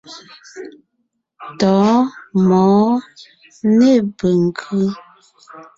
Tɔ̌ɔn, 1.59 2.01
mɔ̌ɔn, 2.47 2.95
nê 3.77 3.91
penkʉ́. 4.17 4.85